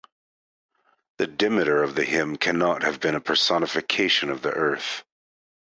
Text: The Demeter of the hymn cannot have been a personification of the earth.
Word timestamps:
The 1.19 1.27
Demeter 1.27 1.83
of 1.83 1.93
the 1.93 2.03
hymn 2.03 2.35
cannot 2.35 2.81
have 2.81 2.99
been 2.99 3.13
a 3.13 3.21
personification 3.21 4.31
of 4.31 4.41
the 4.41 4.49
earth. 4.49 5.03